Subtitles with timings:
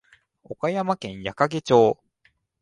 [0.45, 1.99] 岡山県矢掛町